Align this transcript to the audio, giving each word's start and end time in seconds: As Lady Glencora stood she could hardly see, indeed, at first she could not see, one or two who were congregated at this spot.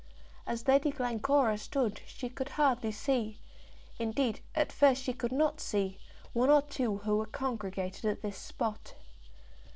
As 0.47 0.67
Lady 0.67 0.89
Glencora 0.89 1.59
stood 1.59 2.01
she 2.07 2.27
could 2.27 2.49
hardly 2.49 2.91
see, 2.91 3.39
indeed, 3.99 4.39
at 4.55 4.71
first 4.71 5.03
she 5.03 5.13
could 5.13 5.31
not 5.31 5.61
see, 5.61 5.99
one 6.33 6.49
or 6.49 6.63
two 6.63 6.97
who 6.97 7.17
were 7.17 7.27
congregated 7.27 8.05
at 8.05 8.23
this 8.23 8.39
spot. 8.39 8.95